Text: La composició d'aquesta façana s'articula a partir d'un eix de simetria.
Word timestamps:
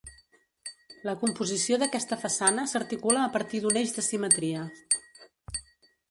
La 1.09 1.13
composició 1.23 1.77
d'aquesta 1.83 2.17
façana 2.23 2.63
s'articula 2.71 3.25
a 3.25 3.31
partir 3.35 3.61
d'un 3.65 3.77
eix 3.83 3.93
de 3.99 4.05
simetria. 4.07 4.63